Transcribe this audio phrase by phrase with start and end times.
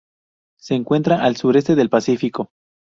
[0.59, 2.49] Se encuentra al sureste del Pacífico.